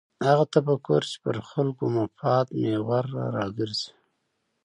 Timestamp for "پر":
1.23-1.35